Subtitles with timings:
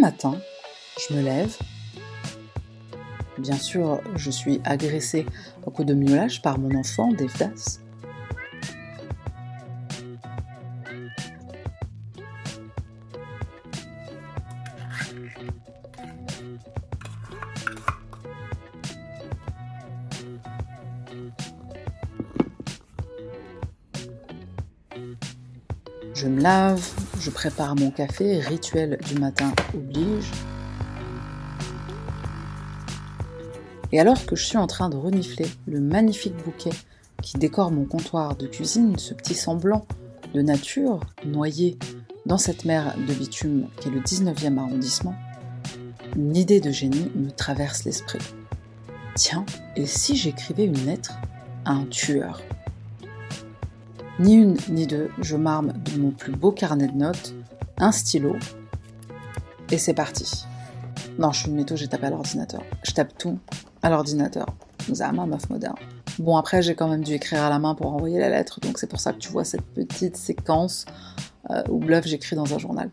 [0.00, 0.36] Matin,
[0.98, 1.56] je me lève.
[3.36, 5.26] Bien sûr, je suis agressée
[5.66, 7.80] au coup de miaulage par mon enfant, Devdas.
[26.14, 26.97] Je me lave,
[27.38, 30.28] prépare mon café, rituel du matin oblige.
[33.92, 36.72] Et alors que je suis en train de renifler le magnifique bouquet
[37.22, 39.86] qui décore mon comptoir de cuisine, ce petit semblant
[40.34, 41.78] de nature noyé
[42.26, 45.14] dans cette mer de bitume qui est le 19e arrondissement,
[46.16, 48.18] une idée de génie me traverse l'esprit.
[49.14, 51.12] Tiens, et si j'écrivais une lettre
[51.64, 52.42] à un tueur?
[54.18, 57.34] Ni une ni deux, je marme de mon plus beau carnet de notes,
[57.78, 58.36] un stylo,
[59.70, 60.44] et c'est parti.
[61.18, 62.62] Non, je suis une métaux, j'ai tapé à l'ordinateur.
[62.84, 63.38] Je tape tout
[63.82, 64.46] à l'ordinateur.
[64.92, 65.76] Zama, meuf moderne.
[66.18, 68.78] Bon, après, j'ai quand même dû écrire à la main pour envoyer la lettre, donc
[68.78, 70.86] c'est pour ça que tu vois cette petite séquence
[71.50, 72.90] euh, où bluff j'écris dans un journal.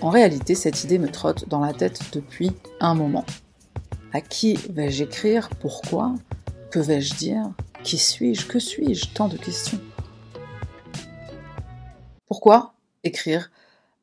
[0.00, 3.24] En réalité, cette idée me trotte dans la tête depuis un moment.
[4.12, 5.50] À qui vais-je écrire?
[5.60, 6.14] Pourquoi?
[6.70, 7.50] Que vais-je dire?
[7.82, 9.08] Qui suis-je Que suis-je?
[9.14, 9.80] Tant de questions.
[12.26, 13.50] Pourquoi écrire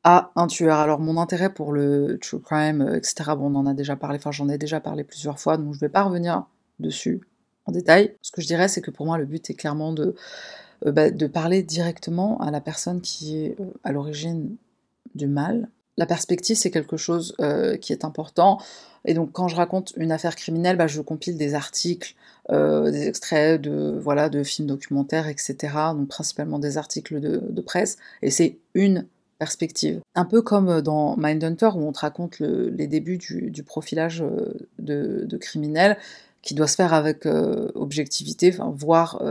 [0.04, 0.78] à un tueur?
[0.78, 4.18] Alors mon intérêt pour le true crime, euh, etc., bon, on en a déjà parlé,
[4.18, 6.44] enfin j'en ai déjà parlé plusieurs fois, donc je ne vais pas revenir
[6.78, 7.22] dessus
[7.66, 8.14] en détail.
[8.22, 10.14] Ce que je dirais, c'est que pour moi, le but est clairement de,
[10.86, 14.56] euh, bah, parler directement à la personne qui est euh, à l'origine
[15.14, 15.68] du mal.
[15.96, 17.34] La perspective, c'est quelque chose
[17.80, 18.60] qui est important.
[19.04, 22.14] Et donc, quand je raconte une affaire criminelle, bah, je compile des articles,
[22.50, 25.56] euh, des extraits de, voilà, de films documentaires, etc.
[25.92, 27.98] Donc, principalement des articles de, presse.
[28.22, 29.06] Et c'est une
[29.38, 30.00] perspective.
[30.14, 35.36] Un peu comme dans Mindhunter, où on te raconte les débuts du, profilage euh, de,
[35.36, 35.98] criminels,
[36.40, 39.22] qui doit se faire avec euh, objectivité, voire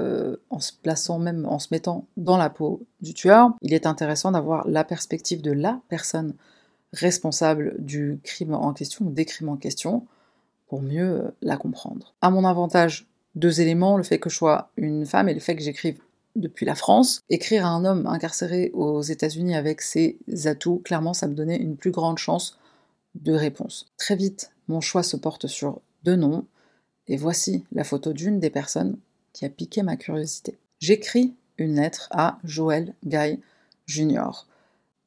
[0.52, 3.50] en se plaçant même, en se mettant dans la peau du tueur.
[3.64, 6.34] Il est intéressant d'avoir la perspective de la personne
[6.94, 10.06] responsable du crime en question ou des crimes en question
[10.68, 12.14] pour mieux euh, la comprendre.
[12.22, 15.56] À mon avantage, deux éléments, le fait que je sois une femme et le fait
[15.56, 16.00] que j'écrive
[16.36, 17.22] depuis la France.
[17.30, 21.78] Écrire à un homme incarcéré aux États-Unis avec ses atouts, clairement, ça me donnait une
[21.78, 22.58] plus grande chance
[23.16, 23.88] de réponse.
[23.98, 26.46] Très vite, mon choix se porte sur deux noms,
[27.08, 28.98] et voici la photo d'une des personnes
[29.34, 30.58] qui a piqué ma curiosité.
[30.80, 33.40] J'écris une lettre à Joël Guy
[33.88, 34.46] Jr.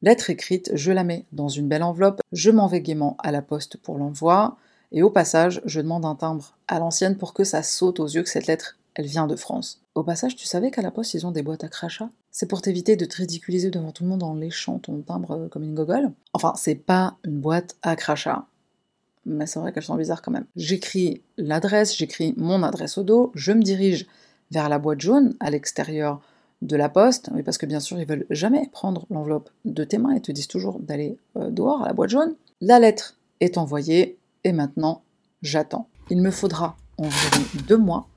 [0.03, 3.43] Lettre écrite, je la mets dans une belle enveloppe, je m'en vais gaiement à la
[3.43, 4.57] poste pour l'envoi,
[4.93, 8.23] et au passage, je demande un timbre à l'ancienne pour que ça saute aux yeux
[8.23, 9.83] que cette lettre, elle vient de France.
[9.95, 12.61] Au passage, tu savais qu'à la poste, ils ont des boîtes à crachat C'est pour
[12.61, 15.75] t'éviter de te ridiculiser devant tout le monde en léchant ton timbre euh, comme une
[15.75, 16.13] gogole?
[16.33, 18.47] Enfin, c'est pas une boîte à crachat.
[19.27, 20.47] Mais c'est vrai qu'elles sont bizarres quand même.
[20.57, 24.07] J'écris l'adresse, j'écris mon adresse au dos, je me dirige
[24.51, 26.21] vers la boîte jaune à l'extérieur
[26.63, 29.99] de la poste, oui, parce que bien sûr, ils veulent jamais prendre l'enveloppe de tes
[29.99, 32.35] mains et te disent toujours d'aller euh, dehors à la boîte jaune.
[32.61, 35.03] La lettre est envoyée et maintenant,
[35.43, 35.89] j'attends.
[36.11, 38.09] Il me faudra environ deux mois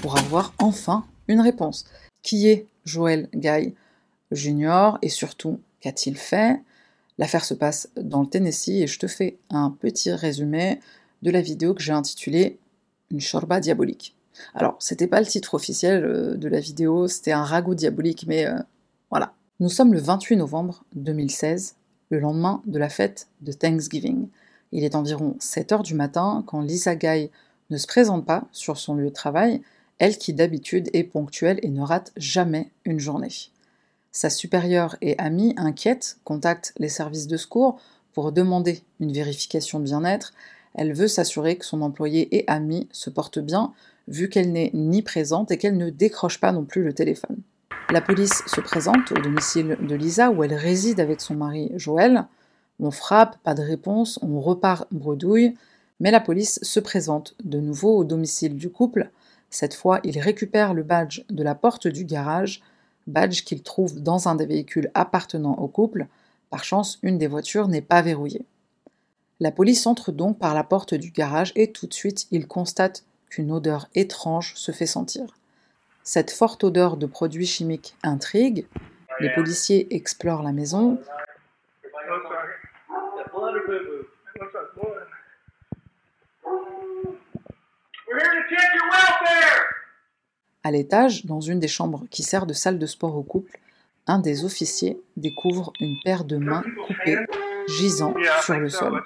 [0.00, 1.84] pour avoir enfin une réponse.
[2.22, 3.74] Qui est Joël Guy
[4.30, 6.60] Junior et surtout, qu'a-t-il fait?
[7.18, 10.80] L'affaire se passe dans le Tennessee et je te fais un petit résumé
[11.22, 12.58] de la vidéo que j'ai intitulée
[13.10, 14.16] Une chorba diabolique.
[14.54, 18.46] Alors, c'était pas le titre officiel euh, de la vidéo, c'était un ragoût diabolique, mais
[18.46, 18.58] euh,
[19.10, 19.34] voilà.
[19.60, 21.76] Nous sommes le 28 novembre 2016,
[22.10, 24.28] le lendemain de la fête de Thanksgiving.
[24.72, 27.30] Il est environ 7 heures du matin quand Lisa Guy
[27.70, 29.62] ne se présente pas sur son lieu de travail,
[29.98, 33.28] elle qui d'habitude est ponctuelle et ne rate jamais une journée.
[34.10, 37.80] Sa supérieure et amie, inquiète, contacte les services de secours
[38.12, 40.32] pour demander une vérification de bien-être.
[40.74, 43.72] Elle veut s'assurer que son employé et ami se portent bien,
[44.08, 47.38] vu qu'elle n'est ni présente et qu'elle ne décroche pas non plus le téléphone.
[47.90, 52.26] La police se présente au domicile de Lisa où elle réside avec son mari Joël.
[52.80, 55.54] On frappe, pas de réponse, on repart bredouille,
[56.00, 59.10] mais la police se présente de nouveau au domicile du couple.
[59.50, 62.62] Cette fois, il récupère le badge de la porte du garage,
[63.06, 66.06] badge qu'il trouve dans un des véhicules appartenant au couple.
[66.50, 68.44] Par chance, une des voitures n'est pas verrouillée.
[69.40, 73.04] La police entre donc par la porte du garage et tout de suite, il constate
[73.28, 75.36] qu'une odeur étrange se fait sentir.
[76.04, 78.66] Cette forte odeur de produits chimiques intrigue.
[79.20, 80.98] Les policiers explorent la maison.
[90.64, 93.58] À l'étage, dans une des chambres qui sert de salle de sport au couple,
[94.06, 97.18] un des officiers découvre une paire de mains coupées
[97.68, 99.02] gisant sur le sol.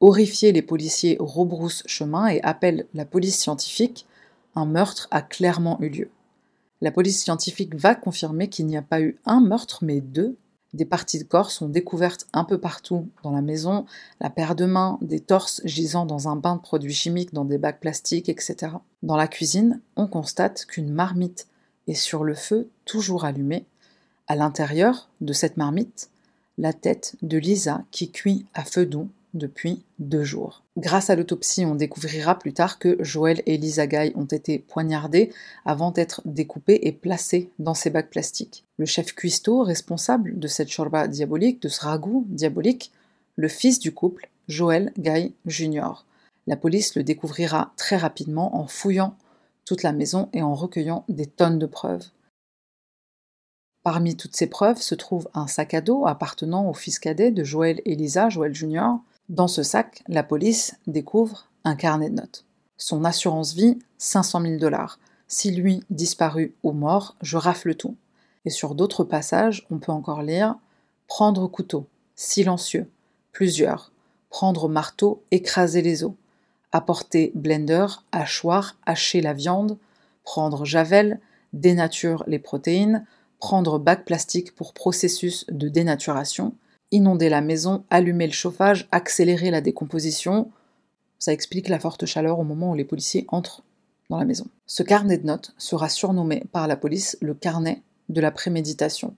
[0.00, 4.06] Horrifiés, les policiers rebroussent chemin et appellent la police scientifique.
[4.56, 6.10] Un meurtre a clairement eu lieu.
[6.80, 10.36] La police scientifique va confirmer qu'il n'y a pas eu un meurtre, mais deux.
[10.74, 13.86] Des parties de corps sont découvertes un peu partout dans la maison,
[14.20, 17.56] la paire de mains, des torses gisant dans un bain de produits chimiques dans des
[17.56, 18.72] bacs plastiques, etc.
[19.02, 21.46] Dans la cuisine, on constate qu'une marmite
[21.86, 23.64] est sur le feu, toujours allumée.
[24.26, 26.10] À l'intérieur de cette marmite,
[26.58, 30.62] la tête de Lisa qui cuit à feu doux depuis deux jours.
[30.76, 35.32] Grâce à l'autopsie, on découvrira plus tard que Joël et Lisa Guy ont été poignardés
[35.64, 38.64] avant d'être découpés et placés dans ces bacs plastiques.
[38.78, 42.92] Le chef cuistot responsable de cette chorba diabolique, de ce ragoût diabolique,
[43.36, 46.04] le fils du couple, Joël Guy Jr.
[46.46, 49.16] La police le découvrira très rapidement en fouillant
[49.64, 52.06] toute la maison et en recueillant des tonnes de preuves.
[53.82, 57.44] Parmi toutes ces preuves se trouve un sac à dos appartenant au fils cadet de
[57.44, 58.94] Joël et Lisa, Joël Jr.,
[59.28, 62.44] dans ce sac, la police découvre un carnet de notes.
[62.76, 65.00] Son assurance vie, 500 000 dollars.
[65.26, 67.96] Si lui disparu ou mort, je rafle tout.
[68.44, 70.56] Et sur d'autres passages, on peut encore lire
[71.08, 72.88] Prendre couteau, silencieux,
[73.32, 73.92] plusieurs.
[74.30, 76.12] Prendre marteau, écraser les os.
[76.70, 79.78] Apporter blender, hachoir, hacher la viande.
[80.22, 81.20] Prendre javel,
[81.52, 83.04] dénature les protéines.
[83.40, 86.54] Prendre bac plastique pour processus de dénaturation
[86.90, 90.50] inonder la maison, allumer le chauffage, accélérer la décomposition.
[91.18, 93.62] Ça explique la forte chaleur au moment où les policiers entrent
[94.10, 94.46] dans la maison.
[94.66, 99.14] Ce carnet de notes sera surnommé par la police le carnet de la préméditation.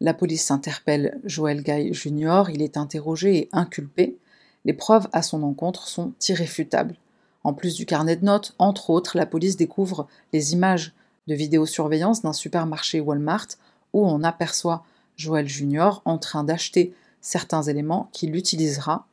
[0.00, 4.16] La police interpelle Joël Guy Jr., il est interrogé et inculpé.
[4.64, 6.96] Les preuves à son encontre sont irréfutables.
[7.44, 10.94] En plus du carnet de notes, entre autres, la police découvre les images
[11.26, 13.48] de vidéosurveillance d'un supermarché Walmart
[13.92, 14.84] où on aperçoit
[15.16, 19.06] Joël Junior en train d'acheter certains éléments qu'il utilisera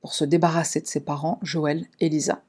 [0.00, 2.42] pour se débarrasser de ses parents, Joël et Lisa.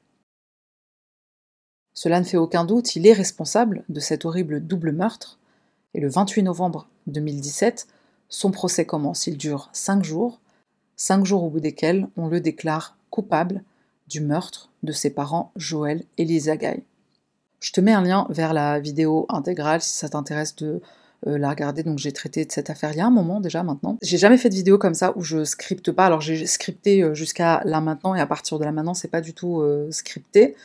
[1.94, 5.38] Cela ne fait aucun doute, il est responsable de cet horrible double meurtre,
[5.94, 7.86] et le 28 novembre 2017,
[8.28, 9.26] son procès commence.
[9.26, 10.40] Il dure cinq jours,
[10.96, 13.62] cinq jours au bout desquels on le déclare coupable
[14.08, 16.82] du meurtre de ses parents Joël et Lisa Guy.
[17.60, 20.80] Je te mets un lien vers la vidéo intégrale si ça t'intéresse de
[21.26, 21.82] euh, la regarder.
[21.82, 23.96] Donc j'ai traité de cette affaire il y a un moment déjà maintenant.
[24.02, 26.06] J'ai jamais fait de vidéo comme ça où je scripte pas.
[26.06, 29.20] Alors j'ai scripté euh, jusqu'à là maintenant et à partir de là maintenant c'est pas
[29.20, 30.56] du tout euh, scripté.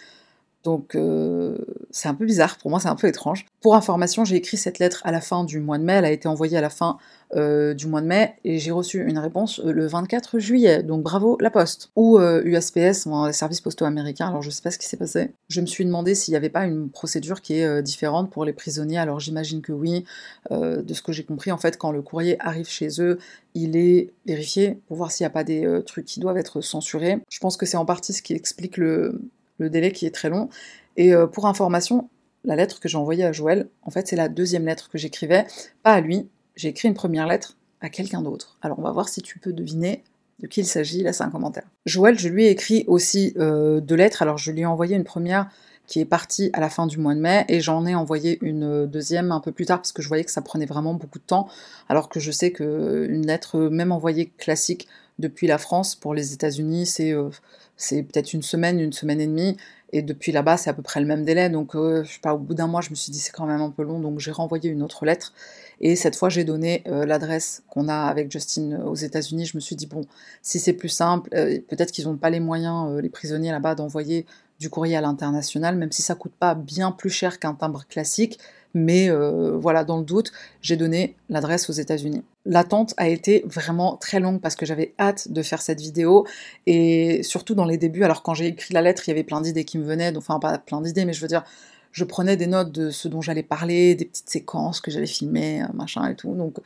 [0.67, 1.57] Donc euh,
[1.91, 3.45] c'est un peu bizarre, pour moi c'est un peu étrange.
[3.61, 6.11] Pour information, j'ai écrit cette lettre à la fin du mois de mai, elle a
[6.11, 6.97] été envoyée à la fin
[7.37, 11.03] euh, du mois de mai et j'ai reçu une réponse euh, le 24 juillet, donc
[11.03, 11.89] bravo la poste.
[11.95, 15.31] Ou USPS, mon service postaux américain, alors je sais pas ce qui s'est passé.
[15.47, 18.51] Je me suis demandé s'il n'y avait pas une procédure qui est différente pour les
[18.51, 20.03] prisonniers, alors j'imagine que oui.
[20.51, 23.19] de ce que j'ai compris, en fait, quand le courrier arrive chez eux,
[23.53, 27.19] il est vérifié pour voir s'il n'y a pas des trucs qui doivent être censurés.
[27.29, 29.21] Je pense que c'est en partie ce qui explique le,
[29.57, 30.49] le délai qui est très long.
[30.95, 32.09] Et euh, pour information,
[32.43, 35.45] la lettre que j'ai envoyée à Joël, en fait, c'est la deuxième lettre que j'écrivais,
[35.83, 36.27] pas à lui.
[36.55, 38.57] J'ai écrit une première lettre à quelqu'un d'autre.
[38.61, 40.03] Alors, on va voir si tu peux deviner
[40.39, 41.03] de qui il s'agit.
[41.03, 41.67] Là, c'est un commentaire.
[41.85, 44.21] Joël, je lui ai écrit aussi euh, deux lettres.
[44.21, 45.49] Alors, je lui ai envoyé une première
[45.87, 48.85] qui est partie à la fin du mois de mai et j'en ai envoyé une
[48.85, 51.23] deuxième un peu plus tard parce que je voyais que ça prenait vraiment beaucoup de
[51.23, 51.47] temps
[51.87, 54.87] alors que je sais que une lettre même envoyée classique
[55.17, 57.29] depuis la France pour les États-Unis c'est euh,
[57.77, 59.55] c'est peut-être une semaine, une semaine et demie,
[59.93, 61.49] et depuis là-bas, c'est à peu près le même délai.
[61.49, 63.45] Donc, euh, je sais pas, au bout d'un mois, je me suis dit c'est quand
[63.45, 65.33] même un peu long, donc j'ai renvoyé une autre lettre.
[65.79, 69.45] Et cette fois, j'ai donné euh, l'adresse qu'on a avec Justin euh, aux États-Unis.
[69.45, 70.05] Je me suis dit bon,
[70.41, 74.25] si c'est plus simple, peut-être qu'ils n'ont pas les moyens, les prisonniers là-bas, d'envoyer
[74.59, 78.39] du courrier à l'international, même si ça coûte pas bien plus cher qu'un timbre classique.
[78.73, 80.31] Mais euh, voilà, dans le doute,
[80.61, 82.23] j'ai donné l'adresse aux États-Unis.
[82.45, 86.25] L'attente a été vraiment très longue parce que j'avais hâte de faire cette vidéo
[86.65, 88.03] et surtout dans les débuts.
[88.03, 90.39] Alors quand j'ai écrit la lettre, il y avait plein d'idées qui me venaient, enfin
[90.39, 91.43] pas plein d'idées, mais je veux dire,
[91.91, 95.63] je prenais des notes de ce dont j'allais parler, des petites séquences que j'allais filmer,
[95.63, 96.35] euh, machin et tout.
[96.35, 96.57] Donc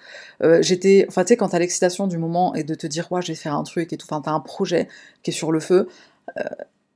[0.44, 3.22] euh, j'étais, enfin tu sais, quand t'as l'excitation du moment et de te dire ouais
[3.22, 4.88] je vais faire un truc et tout, enfin t'as un projet
[5.24, 5.88] qui est sur le feu.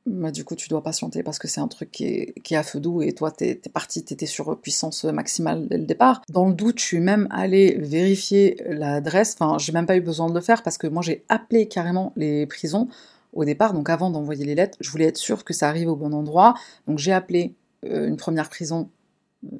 [0.06, 2.80] Bah, du coup, tu dois patienter parce que c'est un truc qui est, à feu
[2.80, 6.22] doux et toi, t'es es parti, t'étais sur puissance maximale dès le départ.
[6.30, 9.36] Dans le doute, je suis même allée vérifier l'adresse.
[9.40, 12.14] Enfin, j'ai même pas eu besoin de le faire parce que moi, j'ai appelé carrément
[12.16, 12.88] les prisons
[13.34, 13.74] au départ.
[13.74, 16.54] Donc, avant d'envoyer les lettres, je voulais être sûre que ça arrive au bon endroit.
[16.88, 18.90] Donc, j'ai appelé euh, une première prison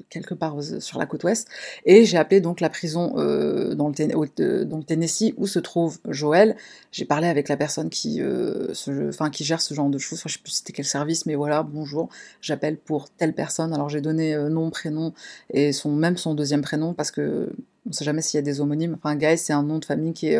[0.10, 1.48] quelque part sur la côte ouest,
[1.86, 6.56] et j'ai appelé donc la prison dans, le dans, le Tennessee où se trouve Joël.
[6.92, 8.22] J'ai parlé avec la personne qui,
[9.10, 11.36] enfin, qui gère ce genre de choses, enfin, je sais plus c'était quel service, mais
[11.36, 12.10] voilà, bonjour,
[12.42, 13.74] j'appelle pour telle personne.
[13.74, 15.14] Alors j'ai donné nom, prénom
[15.52, 17.50] et son, même son deuxième prénom parce que
[17.88, 18.98] on sait jamais s'il y a des homonymes.
[18.98, 20.40] Enfin, Guy, c'est un nom de famille qui est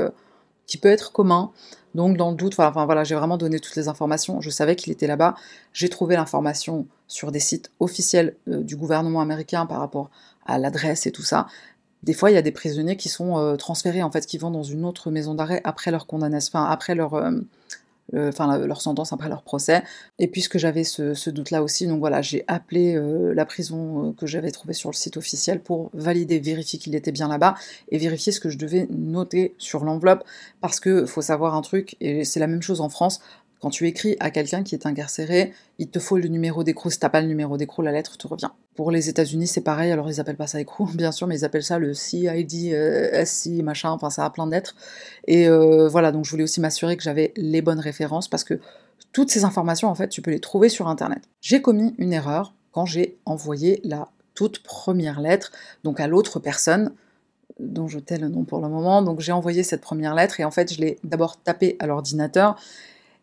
[0.68, 1.52] qui peut être commun.
[1.94, 2.56] Donc dans le doute,
[3.04, 4.42] j'ai vraiment donné toutes les informations.
[4.42, 5.36] Je savais qu'il était là-bas.
[5.74, 10.10] J'ai trouvé l'information sur des sites officiels euh, du gouvernement américain par rapport
[10.46, 11.48] à l'adresse et tout ça.
[12.04, 14.52] Des fois, il y a des prisonniers qui sont euh, transférés, en fait, qui vont
[14.52, 17.32] dans une autre maison d'arrêt après leur condamnation, après leur, euh,
[18.14, 19.84] enfin leur sentence après leur procès.
[20.20, 24.26] Et puisque j'avais ce, doute-là aussi, donc voilà, j'ai appelé euh, la prison euh, que
[24.26, 27.56] j'avais trouvée sur le site officiel pour valider, vérifier qu'il était bien là-bas
[27.90, 30.24] et vérifier ce que je devais noter sur l'enveloppe,
[30.62, 33.22] parce que faut savoir un truc, et c'est la même chose en France.
[33.62, 36.90] Quand tu écris à quelqu'un qui est incarcéré, il te faut le numéro d'écrou.
[36.90, 38.50] Si t'as pas le numéro d'écrou, la lettre te revient.
[38.76, 39.92] Pour les États-Unis, c'est pareil.
[39.92, 43.26] Alors ils appellent pas ça écrou, bien sûr, mais ils appellent ça le CID, euh,
[43.26, 43.90] SC, machin.
[43.92, 44.76] Enfin, ça a plein d'être.
[45.28, 48.60] Et euh, voilà, donc je voulais aussi m'assurer que j'avais les bonnes références parce que
[49.14, 51.24] toutes ces informations, en fait, tu peux les trouver sur Internet.
[51.42, 55.52] J'ai commis une erreur quand j'ai envoyé la toute première lettre,
[55.84, 56.92] donc à l'autre personne
[57.60, 59.02] dont je tais le nom pour le moment.
[59.02, 62.60] Donc j'ai envoyé cette première lettre et en fait je l'ai d'abord tapée à l'ordinateur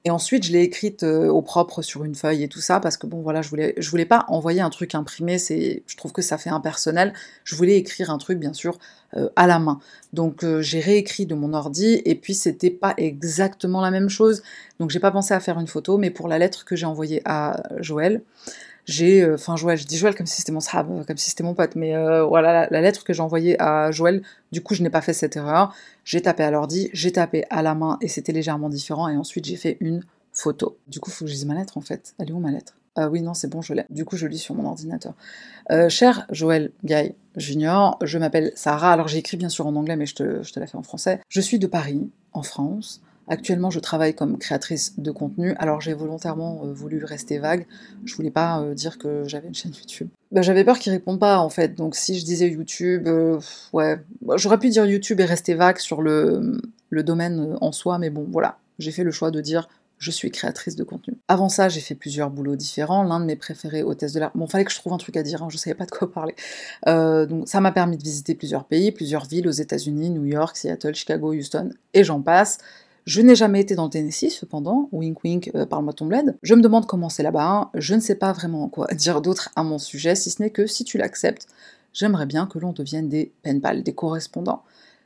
[0.05, 2.97] et ensuite, je l'ai écrite euh, au propre sur une feuille et tout ça, parce
[2.97, 6.13] que bon, voilà, je voulais, je voulais pas envoyer un truc imprimé, c'est, je trouve
[6.13, 7.13] que ça fait impersonnel.
[7.45, 8.79] Je voulais écrire un truc, bien sûr,
[9.17, 9.79] euh, à la main.
[10.13, 14.43] Donc, euh, j'ai réécrit de mon ordi, et puis c'était pas exactement la même chose.
[14.81, 17.23] Donc, j'ai pas pensé à faire une photo, mais pour la lettre que j'ai envoyée
[17.25, 18.23] à Joël,
[18.85, 21.45] j'ai, euh, enfin Joël, je dis Joël comme si c'était mon sahab, comme si c'était
[21.45, 24.83] mon pote, mais euh, voilà, la, lettre que j'ai envoyée à Joël, du coup je
[24.83, 25.75] n'ai pas fait cette erreur,
[26.05, 29.45] j'ai tapé à l'ordi, j'ai tapé à la main et c'était légèrement différent et ensuite
[29.45, 30.79] j'ai fait une photo.
[30.89, 32.15] Du coup, il faut que je lise ma lettre en fait.
[32.19, 32.75] Elle est où ma lettre?
[32.95, 33.85] Ah oui, non, c'est bon, je l'ai.
[33.89, 35.15] Du coup, je lis sur mon ordinateur.
[35.71, 38.93] Euh, cher Joël Guy Junior, je m'appelle Sarah.
[38.93, 40.83] Alors, j'ai écrit bien sûr en anglais, mais je te, je te la fais en
[40.83, 41.21] français.
[41.29, 43.01] Je suis de Paris, en France.
[43.29, 47.67] Actuellement, je travaille comme créatrice de contenu, alors j'ai volontairement euh, voulu rester vague.
[48.05, 50.09] Je voulais pas euh, dire que j'avais une chaîne YouTube.
[50.33, 53.39] Bah, j'avais peur qu'ils répondent pas en fait, donc si je disais YouTube, euh,
[53.73, 56.61] ouais, bah, j'aurais pu dire YouTube et rester vague sur le,
[56.91, 60.33] le domaine en soi, mais bon, voilà, j'ai fait le choix de dire je suis
[60.33, 61.15] créatrice de contenu.
[61.29, 63.05] Avant ça, j'ai fait plusieurs boulots différents.
[63.05, 64.33] L'un de mes préférés, hôtesse de l'air.
[64.35, 66.11] Bon, fallait que je trouve un truc à dire, hein, je savais pas de quoi
[66.11, 66.35] parler.
[66.85, 70.97] donc, ça m'a permis de visiter plusieurs pays, plusieurs villes aux États-Unis, New York, Seattle,
[70.97, 72.59] Chicago, Houston, et j'en passe.
[73.05, 76.37] Je n'ai jamais été dans le Tennessee, cependant, wink wink, euh, parle-moi ton bled.
[76.43, 79.65] Je me demande comment c'est là-bas, je ne sais pas vraiment quoi dire d'autre à
[79.65, 81.49] mon sujet, si ce n'est que si tu l'acceptes,
[81.93, 84.63] j'aimerais bien que l'on devienne des pen pals, des correspondants.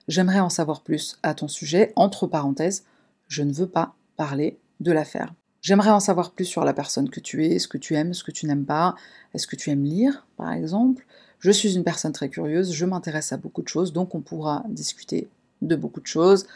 [0.08, 2.84] J'aimerais en savoir plus à ton sujet, entre parenthèses,
[3.28, 5.32] je ne veux pas parler de l'affaire.
[5.62, 8.22] J'aimerais en savoir plus sur la personne que tu es, ce que tu aimes, ce
[8.22, 8.94] que tu n'aimes pas.
[9.34, 11.04] Est-ce que tu aimes lire, par exemple?
[11.40, 14.64] Je suis une personne très curieuse, je m'intéresse à beaucoup de choses, donc on pourra
[14.68, 15.28] discuter
[15.62, 16.46] de beaucoup de choses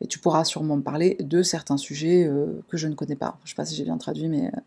[0.00, 3.38] et tu pourras sûrement me parler de certains sujets euh, que je ne connais pas.
[3.44, 4.60] Je ne sais pas si j'ai bien traduit, mais euh,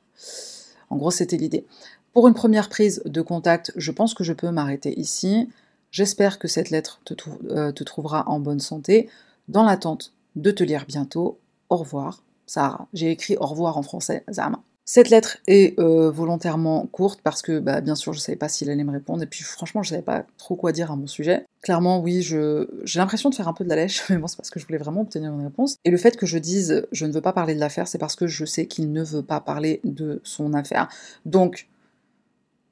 [0.90, 1.66] en gros, c'était l'idée.
[2.14, 5.50] Pour une première prise de contact, je pense que je peux m'arrêter ici.
[5.92, 7.14] J'espère que cette lettre te,
[7.50, 9.10] euh, te, trouvera en bonne santé.
[9.48, 12.88] Dans l'attente de te lire bientôt, au revoir, Sarah.
[12.94, 14.62] J'ai écrit au revoir en français, Zama.
[14.92, 18.50] Cette lettre est euh, volontairement courte parce que, bah, bien sûr, je ne savais pas
[18.50, 20.96] s'il allait me répondre, et puis franchement, je ne savais pas trop quoi dire à
[20.96, 21.46] mon sujet.
[21.62, 22.66] Clairement, oui, j'ai
[22.96, 24.80] l'impression de faire un peu de la lèche, mais bon, c'est parce que je voulais
[24.80, 25.78] vraiment obtenir une réponse.
[25.86, 28.16] Et le fait que je dise je ne veux pas parler de l'affaire, c'est parce
[28.16, 30.90] que je sais qu'il ne veut pas parler de son affaire.
[31.24, 31.68] Donc,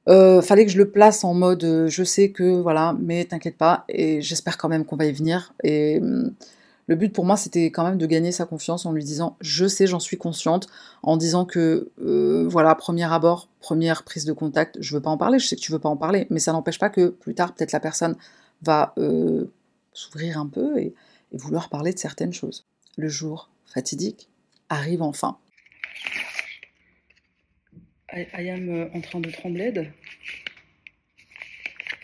[0.10, 3.58] euh, fallait que je le place en mode euh, je sais que voilà, mais t'inquiète
[3.58, 5.54] pas, et j'espère quand même qu'on va y venir.
[5.64, 6.02] Et.
[6.88, 9.68] Le but pour moi, c'était quand même de gagner sa confiance en lui disant je
[9.68, 10.68] sais, j'en suis consciente,
[11.04, 15.18] en disant que euh, voilà, premier abord, première prise de contact, je veux pas en
[15.18, 17.36] parler, je sais que tu veux pas en parler, mais ça n'empêche pas que plus
[17.36, 18.16] tard, peut-être la personne
[18.62, 19.46] va euh,
[19.94, 20.94] s'ouvrir un peu et,
[21.34, 22.66] vouloir parler de certaines choses.
[22.96, 24.30] Le jour fatidique
[24.70, 25.38] arrive enfin.
[28.14, 29.74] I, am euh, en train de trembler.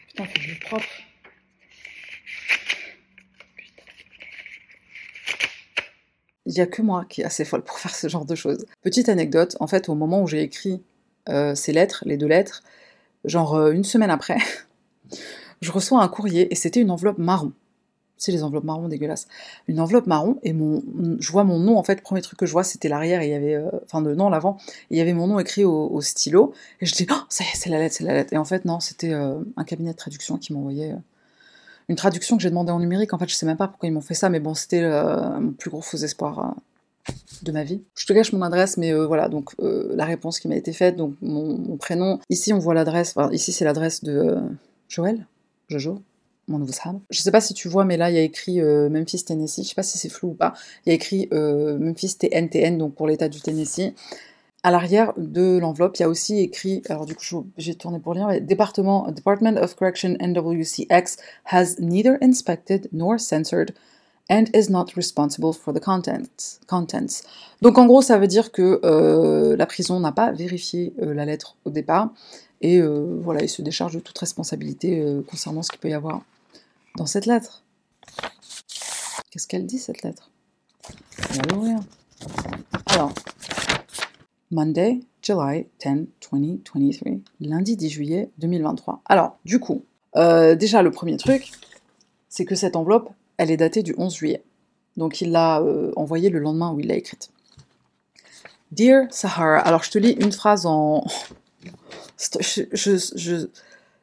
[0.10, 1.02] Putain, faut propre.
[6.46, 8.66] Il n'y a que moi qui est assez folle pour faire ce genre de choses.
[8.82, 10.82] Petite anecdote, en fait, au moment où j'ai écrit
[11.30, 12.64] euh, ces lettres, les deux lettres,
[13.24, 14.38] genre euh, une semaine après,
[15.62, 17.54] je reçois un courrier et c'était une enveloppe marron.
[18.18, 19.28] C'est les enveloppes marron dégueulasses.
[19.68, 20.82] Une enveloppe marron et mon,
[21.20, 21.96] je vois mon nom en fait.
[21.96, 24.58] Le premier truc que je vois c'était l'arrière il y avait, euh, enfin non l'avant,
[24.92, 27.56] il y avait mon nom écrit au, stylo et je dis oh ça y est
[27.56, 28.32] c'est la lettre, c'est la lettre.
[28.32, 30.96] Et en fait non c'était un cabinet de traduction qui m'envoyait
[31.90, 33.13] une traduction que j'ai demandé en numérique.
[33.13, 35.40] En fait, je sais même pas pourquoi ils m'ont fait ça, mais bon, c'était euh,
[35.40, 36.40] mon plus gros faux espoir.
[36.40, 36.52] Euh.
[37.42, 37.82] de ma vie.
[37.96, 40.74] Je te cache mon adresse, mais euh, voilà, donc euh, la réponse qui m'a été
[40.74, 42.20] faite, donc mon, prénom.
[42.30, 44.40] Ici, on voit l'adresse, enfin, ici, c'est l'adresse de euh,
[44.88, 45.28] Joël,
[45.68, 46.02] Jojo,
[46.48, 47.02] mon nouveau Sam.
[47.10, 49.63] Je sais pas si tu vois, mais là, il y a écrit Memphis, Tennessee.
[49.63, 50.54] Je sais pas si c'est flou ou pas.
[50.86, 53.94] Il y a écrit Memphis TNTN, donc pour l'état du Tennessee.
[54.65, 58.13] À l'arrière de l'enveloppe, il y a aussi écrit, alors du coup, j'ai tourné pour
[58.13, 61.17] lire, Département, Department of Correction NWCX
[61.51, 63.74] has neither inspected nor censored
[64.29, 66.60] and is not responsible for the contents.
[67.62, 71.25] Donc en gros, ça veut dire que euh, la prison n'a pas vérifié euh, la
[71.25, 72.12] lettre au départ
[72.62, 76.22] et euh, voilà, il se décharge de toute responsabilité concernant ce qu'il peut y avoir
[76.98, 77.63] dans cette lettre.
[79.29, 80.29] Qu'est-ce qu'elle dit cette lettre?
[82.89, 83.12] Alors,
[84.53, 89.01] Monday, July 10, 2023, lundi 10 juillet 2023.
[89.05, 89.83] Alors, du coup,
[90.15, 91.51] déjà le premier truc,
[92.29, 94.43] c'est que cette enveloppe, elle est datée du 11 juillet.
[94.98, 97.29] Donc il l'a euh, envoyée le lendemain où il l'a écrite.
[98.72, 101.05] Dear Sahara, alors je te lis une phrase en...
[102.41, 103.48] Je, je,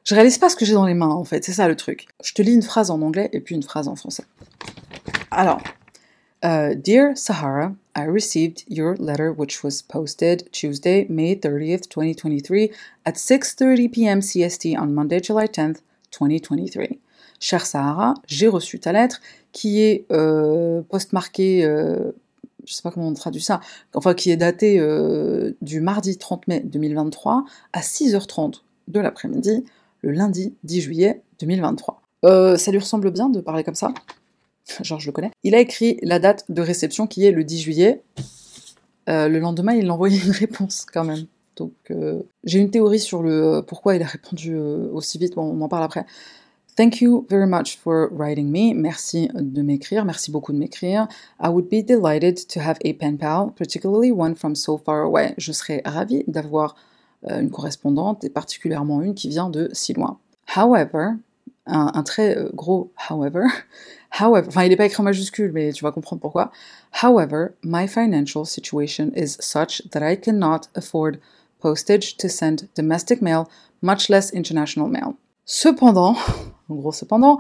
[0.05, 2.07] je, réalise pas ce que j'ai dans les mains en fait, c'est ça le truc.
[2.23, 4.25] Je te lis une phrase en anglais et puis une phrase en français.
[5.31, 5.61] Alors,
[6.43, 12.71] uh, Dear Sahara, I received your letter which was posted Tuesday, May 30th, 2023
[13.05, 14.21] at 6.30 p.m.
[14.21, 15.81] CST on Monday, July 10th,
[16.19, 16.99] 2023.
[17.41, 19.21] Cher Sahara, j'ai reçu ta lettre
[19.53, 22.13] qui est euh, postmarquée, euh,
[22.65, 23.61] je sais pas comment on traduit ça,
[23.95, 29.65] enfin qui est datée euh, du mardi 30 mai 2023 à 6h30 de l'après-midi,
[30.03, 32.03] le lundi 10 juillet 2023.
[32.25, 33.93] Euh, ça lui ressemble bien de parler comme ça?
[34.83, 35.31] Je le connais.
[35.43, 38.03] Il a écrit la date de réception qui est le 10 juillet.
[39.07, 41.27] le lendemain, il a envoyé une réponse quand même.
[41.57, 41.73] Donc,
[42.45, 45.35] j'ai une théorie sur le pourquoi il a répondu aussi vite.
[45.35, 46.07] Bon, on en parle après.
[46.77, 48.75] Thank you very much for writing me.
[48.75, 50.05] Merci de m'écrire.
[50.05, 51.09] Merci beaucoup de m'écrire.
[51.39, 55.35] I would be delighted to have a pen pal, particularly one from so far away.
[55.37, 56.77] Je serais ravie d'avoir
[57.29, 60.19] euh, une correspondante et particulièrement une qui vient de si loin.
[60.57, 61.17] However,
[61.71, 63.45] un, très euh, gros however,
[64.21, 66.51] however, enfin il n'est pas écrit en majuscule, mais tu vas comprendre pourquoi.
[67.03, 71.19] However, my financial situation is such that I cannot afford
[71.61, 73.45] postage to send domestic mail,
[73.83, 75.15] much less international mail.
[75.45, 76.17] Cependant,
[76.69, 77.39] en gros cependant,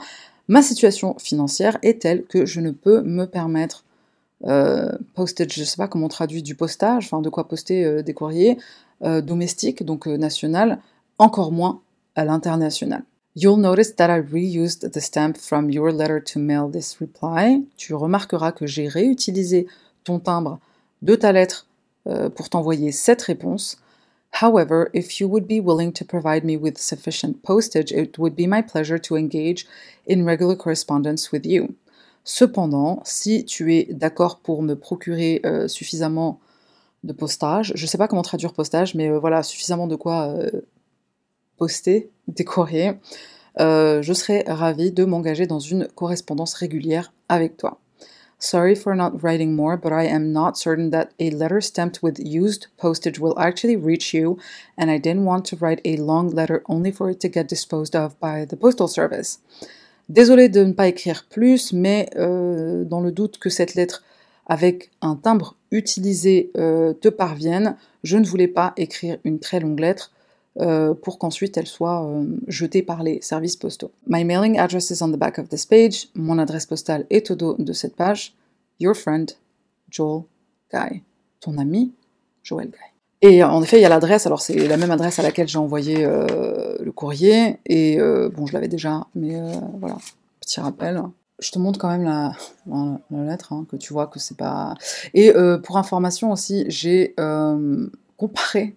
[0.48, 3.84] ma situation financière est telle que je ne peux me permettre
[4.46, 8.02] euh, postage, je sais pas comment on traduit du postage, enfin de quoi poster euh,
[8.02, 8.58] des courriers
[9.02, 10.78] domestiques, donc national,
[11.16, 11.80] encore moins
[12.16, 13.02] à l'international.
[13.34, 17.62] You'll notice that I reused the stamp from your letter to mail this reply.
[17.76, 19.66] Tu remarqueras que j'ai réutilisé
[20.04, 20.58] ton timbre
[21.02, 21.66] de ta lettre
[22.34, 23.76] pour t'envoyer cette réponse.
[24.32, 28.46] However, if you would be willing to provide me with sufficient postage, it would be
[28.46, 29.66] my pleasure to engage
[30.06, 31.74] in regular correspondence with you.
[32.24, 36.38] Cependant, si tu es d'accord pour me procurer euh, suffisamment
[37.02, 40.28] de postage, je ne sais pas comment traduire postage, mais euh, voilà, suffisamment de quoi
[40.28, 40.50] euh,
[41.60, 42.94] poster des courriers,
[43.58, 47.78] je serais ravie de m'engager dans une correspondance régulière avec toi.
[48.42, 52.18] Sorry for not writing more, but I am not certain that a letter stamped with
[52.18, 54.38] used postage will actually reach you,
[54.78, 57.94] and I didn't want to write a long letter only for it to get disposed
[57.94, 59.40] of by the postal service.
[60.08, 64.02] Désolé de ne pas écrire plus, mais euh, dans le doute que cette lettre
[64.46, 69.78] avec un timbre utilisé euh, te parvienne, je ne voulais pas écrire une très longue
[69.78, 70.12] lettre
[70.58, 73.92] euh, pour qu'ensuite elle soit euh, jetée par les services postaux.
[74.08, 76.08] My mailing address is on the back of this page.
[76.16, 78.34] Mon adresse postale est au dos de cette page.
[78.80, 79.30] Your friend,
[79.90, 80.24] Joel
[80.72, 81.02] Guy.
[81.38, 81.94] Ton ami,
[82.42, 82.78] Joel Guy.
[83.22, 85.58] Et en effet, il y a l'adresse, alors c'est la même adresse à laquelle j'ai
[85.58, 87.98] envoyé euh, le courrier, et
[88.34, 89.38] bon, je l'avais déjà, mais
[89.78, 89.98] voilà,
[90.40, 91.02] petit rappel.
[91.38, 92.04] Je te montre quand même
[92.66, 94.74] la, lettre, hein, que tu vois que c'est pas...
[95.12, 97.14] Et pour information aussi, j'ai
[98.16, 98.74] comparé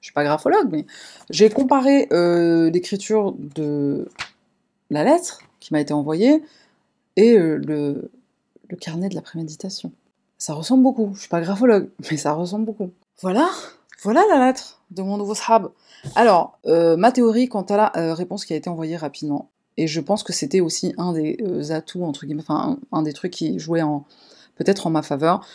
[0.00, 0.86] je suis pas graphologue, mais
[1.28, 4.08] j'ai comparé euh, l'écriture de
[4.88, 6.42] la lettre qui m'a été envoyée
[7.16, 8.10] et euh, le,
[8.76, 9.92] carnet de la préméditation.
[10.38, 11.12] Ça ressemble beaucoup.
[11.14, 12.90] Je suis pas graphologue, mais ça ressemble beaucoup.
[13.20, 13.48] Voilà,
[14.02, 15.70] voilà la lettre de mon nouveau sahab.
[16.14, 20.00] Alors, euh, ma théorie quant à la réponse qui a été envoyée rapidement, et je
[20.00, 23.82] pense que c'était aussi un des atouts, entre guillemets, enfin, un, des trucs qui jouait
[23.82, 24.04] en
[24.56, 25.46] peut-être en ma faveur,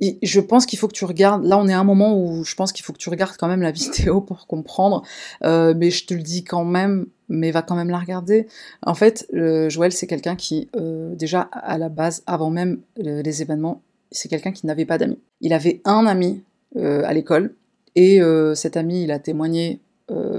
[0.00, 1.44] je pense qu'il faut que tu regardes.
[1.44, 3.48] Là, on est à un moment où je pense qu'il faut que tu regardes quand
[3.48, 5.02] même la vidéo pour comprendre.
[5.44, 8.46] Euh, mais je te le dis quand même, mais va quand même la regarder.
[8.82, 13.82] En fait, Joël, c'est quelqu'un qui, euh, déjà à la base, avant même les événements,
[14.10, 15.18] c'est quelqu'un qui n'avait pas d'amis.
[15.40, 16.42] Il avait un ami
[16.76, 17.54] euh, à l'école,
[17.96, 18.20] et
[18.56, 19.80] cet ami, il a témoigné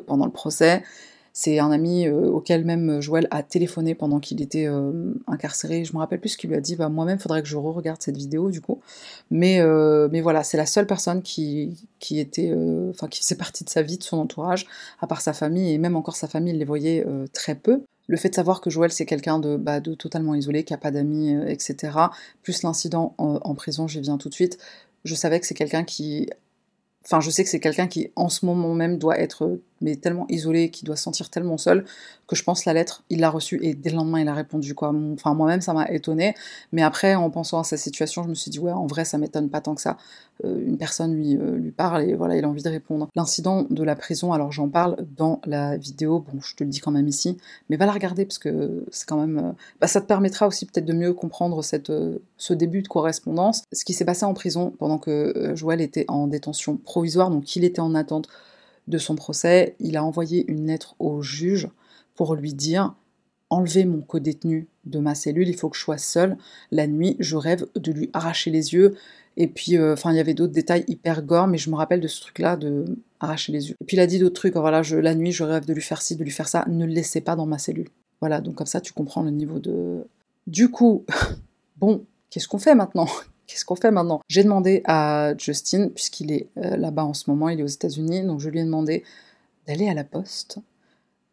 [0.07, 0.83] pendant le procès.
[1.37, 4.69] C'est un ami auquel même Joël a téléphoné pendant qu'il était
[5.27, 5.83] incarcéré.
[5.83, 6.77] Je me rappelle plus ce qu'il lui a dit.
[6.77, 8.79] Bah, moi-même, faudrait que je re-regarde cette vidéo du coup.
[9.31, 9.61] Mais,
[10.21, 11.75] voilà, c'est la seule personne qui,
[12.09, 12.55] était,
[12.89, 14.65] enfin, qui faisait partie de sa vie, de son entourage,
[15.01, 18.17] à part sa famille et même encore sa famille, il les voyait très peu le
[18.17, 21.35] fait de savoir que Joël c'est quelqu'un de, bah, totalement isolé, qui n'a pas d'amis,
[21.47, 21.97] etc.,
[22.43, 24.57] plus l'incident en, en, prison, j'y viens tout de suite,
[25.03, 26.29] je savais que c'est quelqu'un qui
[27.05, 30.25] Enfin, je sais que c'est quelqu'un qui, en ce moment même, doit être mais tellement
[30.29, 31.85] isolé, qui doit se sentir tellement seul,
[32.27, 34.73] que je pense la lettre, il l'a reçue et dès le lendemain, il a répondu.
[34.73, 34.93] Quoi.
[35.13, 36.33] Enfin, moi-même, ça m'a étonné.
[36.71, 39.17] Mais après, en pensant à sa situation, je me suis dit, ouais, en vrai, ça
[39.17, 39.97] m'étonne pas tant que ça.
[40.43, 43.09] Euh, une personne lui, euh, lui parle et voilà, il a envie de répondre.
[43.15, 46.79] L'incident de la prison, alors j'en parle dans la vidéo, bon, je te le dis
[46.79, 47.37] quand même ici,
[47.69, 49.37] mais va la regarder parce que c'est quand même.
[49.37, 51.91] Euh, bah, ça te permettra aussi peut-être de mieux comprendre cette,
[52.37, 53.63] ce début de correspondance.
[53.71, 57.63] Ce qui s'est passé en prison pendant que Joël était en détention provisoire, donc il
[57.63, 58.27] était en attente
[58.87, 61.69] de son procès, il a envoyé une lettre au juge
[62.15, 62.95] pour lui dire
[63.49, 66.37] enlevez mon co-détenu de ma cellule, il faut que je sois seule.
[66.71, 68.95] La nuit, je rêve de lui arracher les yeux.
[69.37, 71.99] Et puis, euh, enfin, il y avait d'autres détails hyper gore, mais je me rappelle
[71.99, 72.85] de ce truc-là, de
[73.19, 73.75] arracher les yeux.
[73.81, 76.01] Et puis, il a dit d'autres trucs, voilà, la nuit, je rêve de lui faire
[76.01, 77.89] ci, de lui faire ça, ne le laissez pas dans ma cellule.
[78.21, 80.07] Voilà, donc comme ça, tu comprends le niveau de...
[80.47, 81.05] Du coup,
[81.77, 83.07] bon, qu'est-ce qu'on fait maintenant?
[83.47, 84.21] Qu'est-ce qu'on fait maintenant?
[84.27, 88.23] J'ai demandé à Justin, puisqu'il est euh, là-bas en ce moment, il est aux États-Unis,
[88.23, 89.03] donc je lui ai demandé
[89.67, 90.59] d'aller à la poste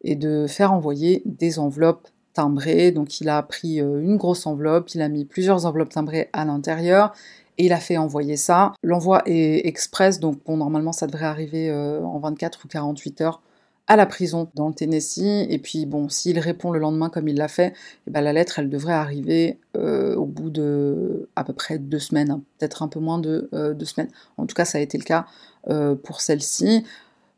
[0.03, 2.91] et de faire envoyer des enveloppes timbrées.
[2.91, 6.45] Donc il a pris euh, une grosse enveloppe, il a mis plusieurs enveloppes timbrées à
[6.45, 7.13] l'intérieur
[7.57, 8.73] et il a fait envoyer ça.
[8.83, 13.41] L'envoi est express, donc bon, normalement ça devrait arriver euh, en 24 ou 48 heures
[13.87, 15.45] à la prison dans le Tennessee.
[15.49, 17.73] Et puis bon, s'il répond le lendemain comme il l'a fait,
[18.07, 21.99] eh ben, la lettre, elle devrait arriver euh, au bout de à peu près deux
[21.99, 22.41] semaines, hein.
[22.57, 24.09] peut-être un peu moins de euh, deux semaines.
[24.37, 25.25] En tout cas, ça a été le cas
[25.69, 26.83] euh, pour celle-ci.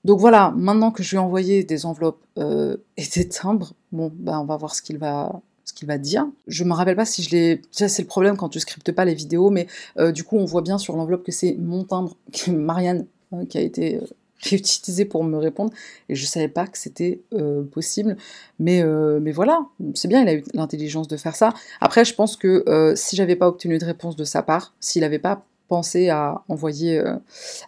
[0.04, 4.40] Donc voilà, maintenant que je lui ai envoyé des enveloppes et des timbres, bon, ben
[4.40, 6.28] on va voir ce qu'il va dire.
[6.46, 7.62] Je me rappelle pas si je l'ai.
[7.72, 9.66] Ça, c'est le problème quand tu scriptes pas les vidéos, mais
[10.14, 12.16] du coup, on voit bien sur l'enveloppe que c'est mon timbre,
[12.48, 13.08] Marianne,
[13.50, 14.00] qui a été
[14.40, 15.72] j'ai utilisé pour me répondre
[16.10, 18.18] et je savais pas que c'était euh, possible.
[18.60, 21.54] Mais, euh, mais voilà, c'est bien, il a eu l'intelligence de faire ça.
[21.82, 25.02] Après, je pense que euh, si j'avais pas obtenu de réponse de sa part, s'il
[25.02, 27.02] n'avait pas pensé à envoyer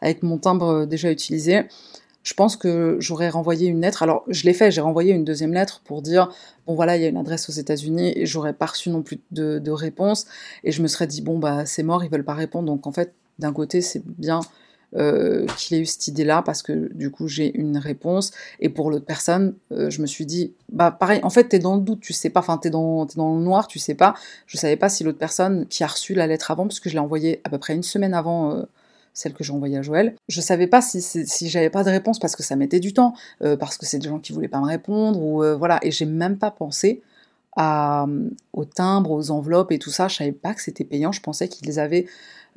[0.01, 1.63] avec mon timbre déjà utilisé,
[2.27, 4.03] je pense que j'aurais renvoyé une lettre.
[4.03, 6.29] Alors, je l'ai fait, j'ai renvoyé une deuxième lettre pour dire
[6.67, 9.19] bon voilà, il y a une adresse aux États-Unis et j'aurais pas reçu non plus
[9.31, 10.25] de, de réponse.
[10.65, 12.67] Et je me serais dit bon bah c'est mort, ils veulent pas répondre.
[12.67, 14.41] Donc en fait, d'un côté, c'est bien
[14.95, 18.89] euh, qu'il ait eu cette idée-là parce que du coup j'ai une réponse et pour
[18.89, 21.99] l'autre personne euh, je me suis dit bah pareil en fait t'es dans le doute
[21.99, 24.13] tu sais pas enfin t'es dans es dans le noir tu sais pas
[24.45, 26.93] je savais pas si l'autre personne qui a reçu la lettre avant parce que je
[26.93, 28.63] l'ai envoyée à peu près une semaine avant euh,
[29.13, 30.15] celle que j'ai envoyée à Joël.
[30.29, 33.15] Je savais pas si, si, j'avais pas de réponse parce que ça mettait du temps,
[33.59, 36.37] parce que c'est des gens qui voulaient pas me répondre, ou voilà, et j'ai même
[36.37, 37.01] pas pensé
[37.57, 38.05] à,
[38.53, 40.07] aux timbres, aux enveloppes et tout ça.
[40.07, 42.05] Je savais pas que c'était payant, je pensais qu'ils avaient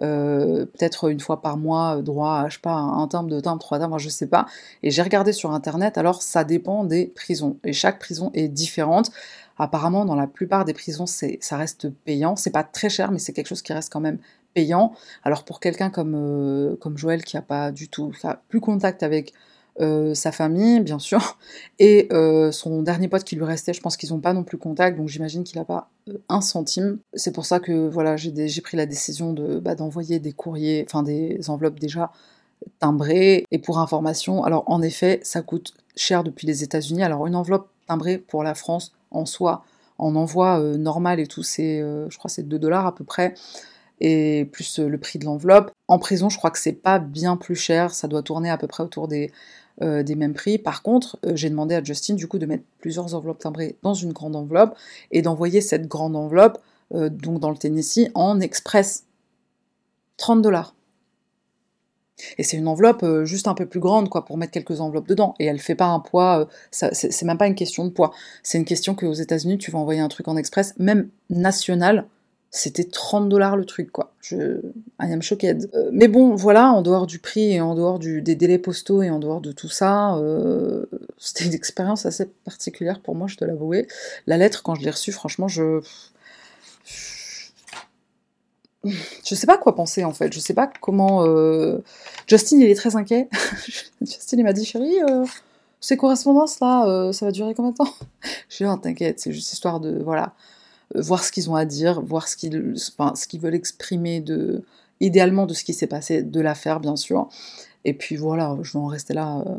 [0.02, 3.42] euh, peut-être une fois par mois euh, droit à, je sais pas, un timbre, deux
[3.42, 4.46] timbres, trois timbres, je sais pas.
[4.82, 7.58] Et j'ai regardé sur internet, alors ça dépend des prisons.
[7.64, 9.10] Et chaque prison est différente.
[9.58, 12.34] Apparemment, dans la plupart des prisons, ça reste payant.
[12.34, 14.18] C'est pas très cher, mais c'est quelque chose qui reste quand même
[14.54, 14.92] payant.
[15.22, 18.12] Alors pour quelqu'un comme, euh, comme Joël qui a pas du tout,
[18.48, 19.32] plus contact avec
[19.80, 21.38] euh, sa famille, bien sûr,
[21.78, 24.58] et euh, son dernier pote qui lui restait, je pense qu'ils n'ont pas non plus
[24.58, 26.98] contact, donc j'imagine qu'il n'a pas euh, un centime.
[27.14, 31.02] C'est pour ça que voilà, j'ai pris la décision de bah, d'envoyer des courriers, enfin
[31.02, 32.12] des enveloppes déjà
[32.78, 33.44] timbrées.
[33.50, 37.02] Et pour information, alors en effet, ça coûte cher depuis les États-Unis.
[37.02, 39.64] Alors une enveloppe timbrée pour la France en soi,
[39.96, 43.34] en envoi normal et tout, c'est, je crois, c'est 2 dollars à peu près
[44.00, 45.70] et plus le prix de l'enveloppe.
[45.88, 48.66] En prison, je crois que c'est pas bien plus cher, ça doit tourner à peu
[48.66, 49.30] près autour des
[49.82, 50.58] euh, des mêmes prix.
[50.58, 53.94] Par contre, euh, j'ai demandé à Justin du coup de mettre plusieurs enveloppes timbrées dans
[53.94, 54.76] une grande enveloppe
[55.10, 56.58] et d'envoyer cette grande enveloppe,
[56.94, 59.04] euh, donc dans le Tennessee, en express.
[60.18, 60.74] 30 dollars.
[62.36, 65.34] Et c'est une enveloppe juste un peu plus grande, quoi, pour mettre quelques enveloppes dedans.
[65.38, 68.12] Et elle fait pas un poids, c'est même pas une question de poids.
[68.42, 72.06] C'est une question qu'aux États-Unis, tu vas envoyer un truc en express, même national,
[72.50, 74.12] c'était 30 dollars le truc, quoi.
[74.20, 74.60] Je...
[75.00, 75.20] I am.
[75.44, 79.10] Euh, mais bon, voilà, en dehors du prix et en dehors des délais postaux et
[79.10, 80.86] en dehors de tout ça, euh,
[81.16, 83.86] c'était une expérience assez particulière pour moi, je dois l'avouer.
[84.26, 85.80] La lettre, quand je l'ai reçue, franchement, je...
[88.82, 91.26] Je sais pas quoi penser en fait, je sais pas comment.
[91.26, 91.80] Euh,
[92.26, 93.28] Justin il est très inquiet.
[94.00, 94.96] Justin il m'a dit chérie,
[95.80, 97.92] ces correspondances là, ça va durer combien de temps?
[98.48, 100.02] Je suis dit, t'inquiète, c'est juste histoire de.
[100.02, 100.34] Voilà
[100.94, 104.64] voir ce qu'ils ont à dire, voir ce qu'ils, veulent exprimer de,
[105.00, 107.28] idéalement de ce qui s'est passé, de l'affaire bien sûr.
[107.84, 109.58] Et puis voilà, je vais en rester là euh,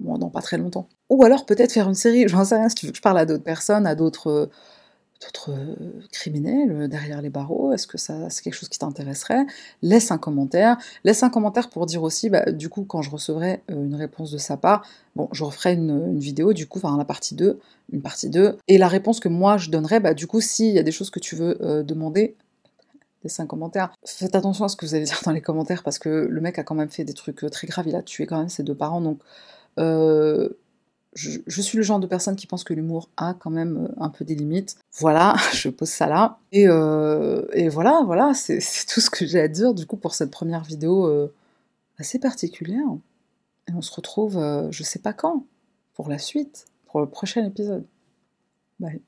[0.00, 0.88] dans pas très longtemps.
[1.10, 3.18] Ou alors peut-être faire une série, j'en sais rien, si tu veux que je parle
[3.18, 4.50] à d'autres personnes, à d'autres
[5.20, 5.52] d'autres
[6.12, 7.72] criminels derrière les barreaux?
[7.72, 9.46] Est-ce que ça c'est quelque chose qui t'intéresserait?
[9.82, 10.76] Laisse un commentaire.
[11.04, 14.38] Laisse un commentaire pour dire aussi, bah, du coup, quand je recevrai une réponse de
[14.38, 17.58] sa part, bon, je referai une, vidéo, du coup, enfin la partie 2,
[17.92, 18.58] une partie 2.
[18.68, 21.10] Et la réponse que moi je donnerai, bah, du coup, s'il y a des choses
[21.10, 22.36] que tu veux demander,
[23.22, 23.92] laisse un commentaire.
[24.04, 26.58] Faites attention à ce que vous allez dire dans les commentaires parce que le mec
[26.58, 28.74] a quand même fait des trucs très graves, il a tué quand même ses deux
[28.74, 29.20] parents, donc
[31.14, 34.10] je, suis le genre de personne qui pense que l'humour a quand même euh, un
[34.10, 34.76] peu des limites.
[34.98, 36.38] Voilà, je pose ça là.
[36.52, 40.30] Et, euh, voilà, voilà, c'est tout ce que j'ai à dire du coup pour cette
[40.30, 41.32] première vidéo euh,
[41.98, 42.86] assez particulière.
[43.68, 44.38] Et on se retrouve,
[44.70, 45.46] je sais pas quand,
[45.94, 47.86] pour la suite, pour le prochain épisode.
[48.78, 49.00] Bye.